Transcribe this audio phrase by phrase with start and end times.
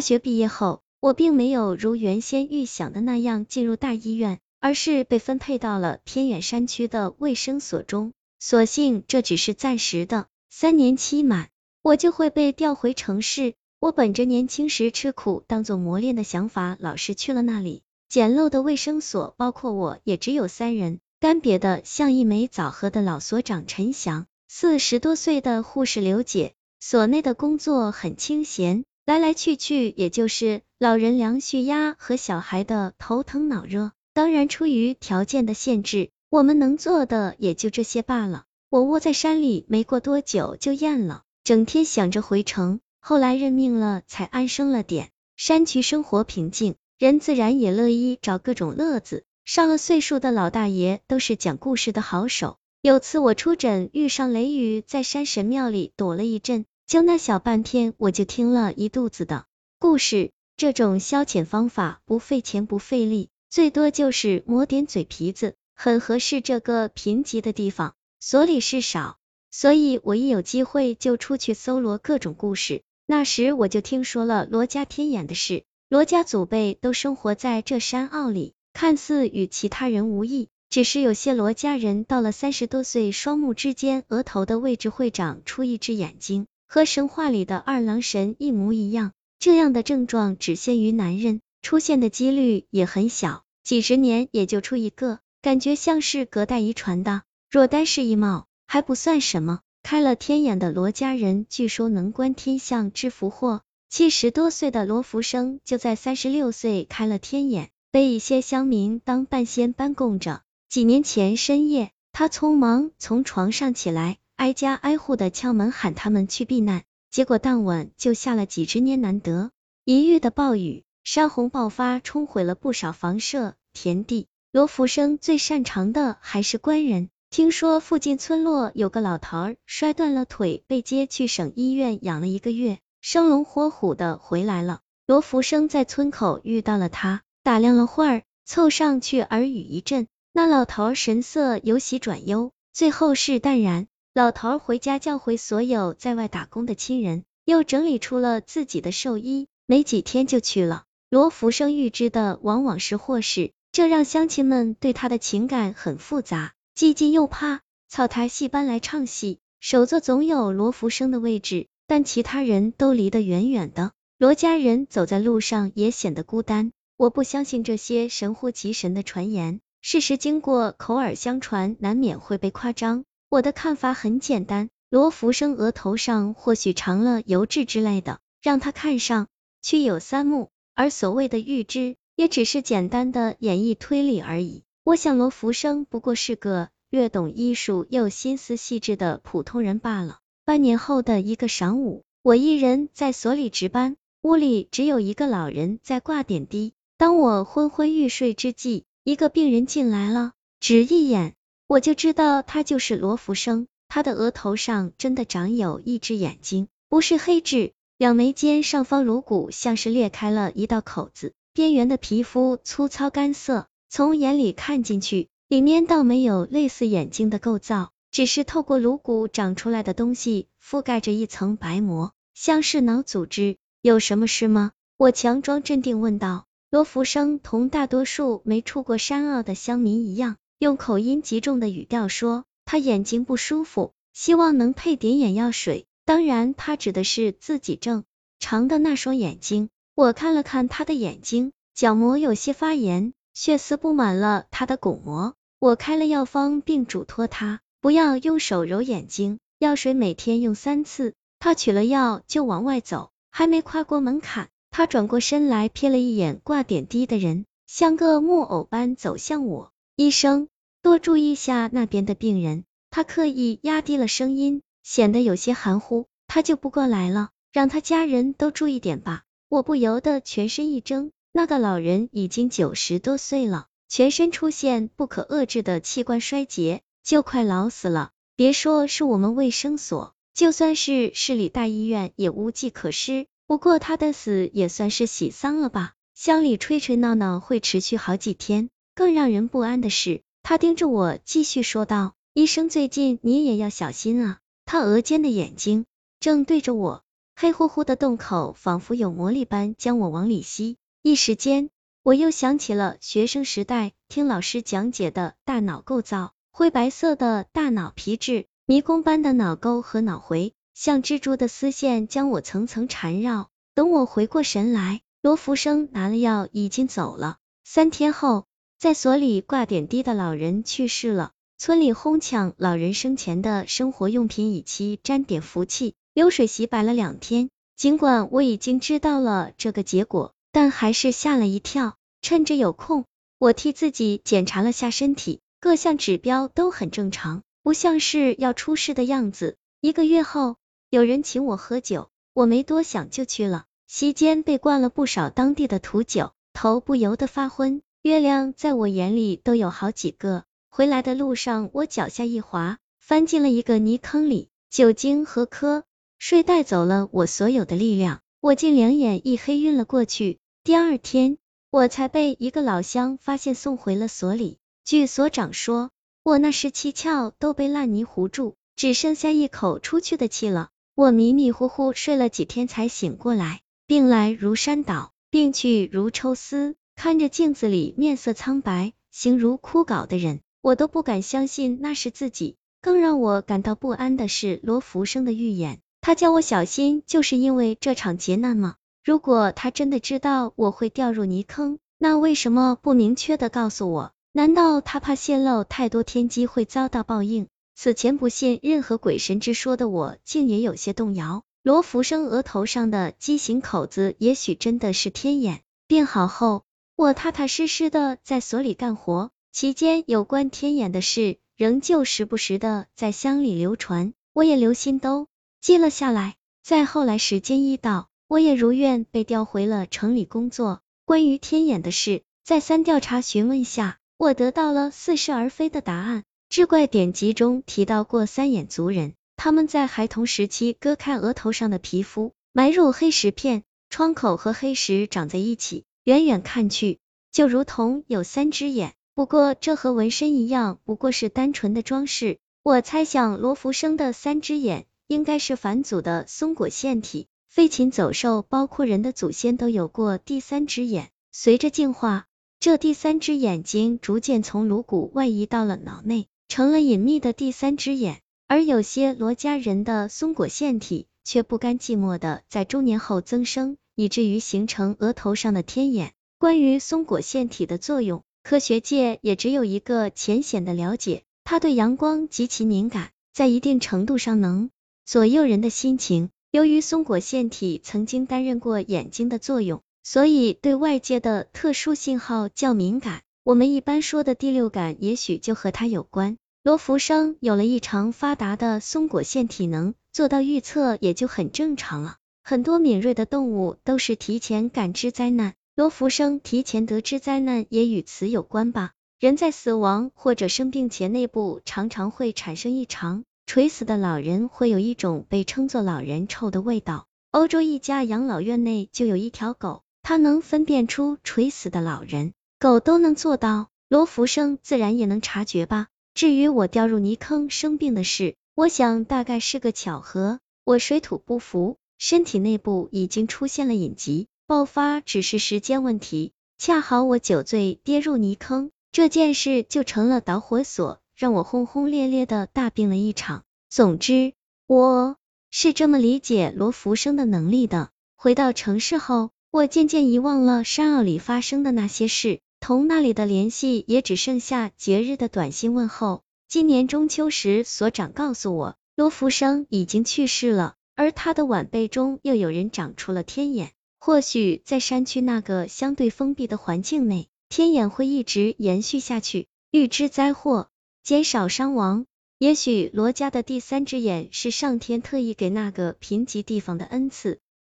[0.00, 8.12] 学毕业后，我并没有如原先预想的那样进入大医院，而是被分配到了偏远山区的卫生所中。
[8.38, 11.48] 所幸这只是暂时的，三年期满，
[11.82, 13.54] 我就会被调回城市。
[13.78, 17.82] 我本着年轻时吃苦当做磨练的想法，老是去了那里。
[18.08, 26.54] 简陋的卫生所，包括我也只有三人，干瘪的像一枚枣核的老所长陈翔，四十多岁的护士刘姐。
[26.82, 33.90] 所内的工作很清闲，来来去去也就是老人量血压和小孩的头疼脑热。
[34.14, 38.44] 当然，出于条件的限制，我们能做的也就这些罢了。
[38.68, 42.78] 我窝在山里，没过多久就厌了，整天想着回城。
[43.00, 45.08] 后来认命了，才安生了点。
[45.36, 49.24] 山区生活平静，人自然也乐意找各种乐子。
[49.44, 52.58] 上了岁数的老大爷都是讲故事的好手。
[52.80, 56.64] 有次我出诊遇上雷雨，在山神庙里躲了一阵。
[56.90, 59.46] 就那小半天，我就听了一肚子的
[59.78, 60.32] 故事。
[60.56, 67.94] 这种消遣方法不费钱不费力，最多就是磨点嘴皮子，很合适这个贫瘠的地方。
[68.18, 69.18] 所里事少，
[69.52, 72.82] 所以我一有机会就出去搜罗各种故事。
[73.06, 75.62] 那时我就听说了罗家天眼的事。
[75.88, 86.48] 罗家祖辈都生活在这山坳里，看似与其他人无异，只是有些罗家人到了三十多岁，双目之间额头的位置会长出一只眼睛。
[86.72, 97.22] 和神话里的二郎神一模一样，这样的症状只限于男人，出现的几率也很小，几十年也就出一个，感觉像是隔代遗传的。
[97.50, 103.62] 若单是一貌还不算什么，开了天眼的罗家人据说能观天象知福祸。
[103.88, 110.42] 七十多岁的罗福生就在三十六岁开了天眼，被一些乡民当半仙搬供着。
[110.68, 114.18] 几年前深夜，他匆忙从床上起来。
[114.40, 119.50] 挨家挨户的敲门喊他们去避难，结果当晚就下了几十年难得
[119.84, 124.28] 一遇的暴雨，山洪爆发，冲毁了不少房舍、田地。
[124.50, 134.80] 罗福生最擅长的还是官人，听说附近村落有个老头儿摔断了腿，被接去省医院养了一个月，生龙活虎的回来了。
[135.06, 140.06] 罗福生在村口遇到了他，打量了会儿，凑上去耳语一阵。
[140.32, 143.86] 那老头神色由喜转忧，最后是淡然。
[144.12, 150.82] 老头回家叫回所有在外打工的亲人，又整理出了自己的寿衣，没几天就去了。
[151.08, 157.60] 罗福生预知的往往是祸事，这让乡亲们对他的情感很复杂，既敬又怕。
[157.88, 163.92] 草台戏班来唱戏，首座总有罗福生的位置，但其他人都离得远远的。
[164.18, 166.72] 罗家人走在路上也显得孤单。
[166.96, 173.04] 我不相信这些神乎其神的传言，事实经过口耳相传，难免会被夸张。
[173.30, 179.28] 我的看法很简单，罗浮生额头上或许长了油痣之类的，让他看上
[179.62, 184.64] 去有三目，而所谓的预知，也只是简单的演绎推理而已。
[184.82, 190.18] 我想罗浮生不过是个略懂医术又心思细致的普通人罢了。
[190.44, 196.72] 半年后的一个晌午，我一人在所里值班，屋里只有一个老人在挂点滴。
[196.98, 201.36] 当我昏昏欲睡之际，一个病人进来了，只一眼。
[201.70, 223.58] 我就知道他就是罗福生，他的额头上真的长有一只眼睛，不是黑痣，两眉间上方颅骨像是裂开了一道口子，边缘的皮肤粗糙干涩，从眼里看进去，里面倒没有类似眼睛的构造，只是透过颅骨长出来的东西覆盖着一层白膜，像是脑组织。
[223.80, 224.72] 有什么事吗？
[224.96, 226.46] 我强装镇定问道。
[226.68, 230.36] 罗福生同大多数没出过山坳的乡民一样。
[230.60, 235.86] 用口音极重的语调说，他眼睛不舒服，希望能配点眼药水。
[236.04, 238.04] 当然，他指的是自己正
[238.38, 239.70] 常的那双眼睛。
[239.94, 245.34] 我看了看他的眼睛，角膜有些发炎，血丝布满了他的巩膜。
[245.58, 251.14] 我开了药方，并嘱托他不要用手揉眼睛，药水每天用三次。
[251.38, 259.72] 他取了药就往外走，还没跨过门槛，他转过身来瞥了一眼挂点滴的人，像个木偶般走向我。
[259.96, 260.48] 医生，
[260.82, 262.64] 多注意下那边的病人。
[262.90, 266.06] 他刻意压低了声音，显得有些含糊。
[266.26, 269.22] 他就不过来了，让他家人都注意点吧。
[269.48, 271.10] 我不由得全身一怔。
[271.32, 278.10] 那个老人已经九十多岁了，全身出现不可遏制的器官衰竭，就快老死了。
[278.34, 283.26] 别说是我们卫生所，就算是市里大医院也无计可施。
[283.46, 285.92] 不过他的死也算是喜丧了吧？
[286.14, 288.70] 乡里吹吹闹闹会持续好几天。
[288.94, 295.84] 更让人不安的是，他盯着我继续说道：“医生，最近你也要小心啊。”他额间的眼睛
[296.20, 297.02] 正对着我，
[297.34, 301.70] 黑乎乎的洞口仿佛有魔力般将我往里吸，一时间
[302.02, 313.48] 我又想起了学生时代听老师讲解的大脑构造，灰白色的大脑皮质，迷宫般的脑沟和脑回，像蜘蛛的丝线将我层层缠绕。
[313.74, 317.38] 等我回过神来，罗福生拿了药已经走了。
[317.64, 318.46] 三天后，
[318.80, 325.92] 在所里挂点滴的老人去世了，村里哄抢老人生前的生活用品，以期沾点福气。
[326.14, 331.96] 流水洗摆了两天，尽管我已经知道了这个结果，但还是吓了一跳。
[332.22, 333.04] 趁着有空，
[333.36, 339.58] 我替自己检查了下身体，各项指标都很正常，不像是要出事的样子。
[339.82, 340.56] 一个月后，
[340.88, 343.66] 有人请我喝酒，我没多想就去了。
[343.86, 347.82] 席间被灌了不少当地的土酒，头不由得发昏。
[348.02, 350.44] 月亮在我眼里都有好几个。
[350.70, 355.82] 回来的路上，我脚下一滑，翻进了一个泥坑里，酒精和瞌。
[356.18, 360.38] 睡带走了我所有的力量，我竟两眼一黑晕了过去。
[360.64, 361.36] 第二天，
[361.70, 364.56] 我才被一个老乡发现，送回了所里。
[364.82, 365.90] 据所长说，
[366.22, 370.70] 我那时七窍都被烂泥糊住，只剩下一口出去的气了。
[370.94, 376.76] 我迷迷糊糊睡了几天才醒过来，病来如山倒，病去如抽丝。
[377.02, 382.56] 看着镜子里面色苍白、形如枯槁的人，我都不敢相信那是自己。
[382.82, 385.78] 更让我感到不安的是罗福生的预言。
[386.02, 388.74] 他叫我小心，就是因为这场劫难吗？
[389.02, 394.12] 如果他真的知道我会掉入泥坑，那为什么不明确的告诉我？
[394.32, 397.46] 难道他怕泄露太多天机会遭到报应？
[397.74, 401.44] 此前不信任何鬼神之说的我，竟也有些动摇。
[401.62, 405.62] 罗福生额头上的畸形口子，也许真的是天眼。
[405.86, 406.64] 病好后，
[407.00, 415.26] 我踏踏实实的在所里干活，期间有关天眼的事，仍旧时不时的在乡里流传，我也留心都。
[415.62, 420.82] 记了下来，再后来时间一到，我也如愿被调回了城里工作。
[421.06, 426.24] 关于天眼的事，再三调查询问下，我得到了似是而非的答案。
[426.50, 436.98] 志怪典籍中提到过三眼族人，他们在孩童时期割开额头上的皮肤，埋入黑石片，窗口和黑石长在一起，远远看去
[437.32, 438.94] 就如同有三只眼。
[439.14, 442.38] 不过这和纹身一样，不过是单纯的装饰。
[442.62, 444.86] 我猜想罗浮生的三只眼。
[445.10, 451.10] 应该是返祖的松果腺体，飞禽走兽，包括人的祖先都有过第三只眼。
[451.32, 452.26] 随着进化，
[452.60, 458.20] 这第三只眼睛逐渐从颅骨外移到了脑内，成了隐秘的第三只眼。
[458.46, 466.14] 而有些罗家人的松果腺体却不甘寂寞的在中年后增生，以至于形成额头上的天眼。
[466.38, 474.70] 关于松果腺体的作用，科学界也只有一个浅显的了解，它对阳光极其敏感，在一定程度上能。
[475.04, 476.30] 左右人的心情。
[476.50, 483.20] 由于松果腺体曾经担任过眼睛的作用，所以对外界的特殊信号较敏感。
[483.44, 486.38] 我们一般说的第六感，也许就和它有关。
[486.62, 492.16] 罗浮生有了异常发达的松果腺体能，做到预测也就很正常了。
[492.42, 498.92] 很多敏锐的动物都是提前感知灾难，罗浮生提前得知灾难也与此有关吧。
[499.18, 503.24] 人在死亡或者生病前，内部常常会产生异常。
[503.46, 507.06] 垂死的老人会有一种被称作老人臭的味道。
[507.30, 515.88] 欧洲一家养老院内就有一条狗，它能分辨出垂死的老人，狗都能做到，罗浮生自然也能察觉吧。
[516.14, 520.40] 至于我掉入泥坑生病的事，我想大概是个巧合。
[520.64, 526.32] 我水土不服，身体内部已经出现了隐疾，爆发只是时间问题。
[526.56, 530.98] 恰好我酒醉跌入泥坑，这件事就成了导火索。
[531.14, 533.44] 让我轰轰烈烈的大病了一场。
[533.68, 534.32] 总之，
[534.66, 535.18] 我
[535.50, 537.90] 是这么理解罗福生的能力的。
[538.16, 546.22] 回到城市后，我渐渐遗忘了山坳里发生的那些事，同那里的联系也只剩下节日的短信问候。
[546.48, 553.72] 今年中秋时，所长告诉我，罗福生已经去世了，而他的晚辈中又有人长出了天眼。
[553.98, 560.68] 或许在山区那个相对封闭的环境内，天眼会一直延续下去，预知灾祸。
[561.02, 562.04] 减少伤亡，
[562.36, 567.40] 也许罗家的第三只眼是上天特意给那个贫瘠地方的恩赐。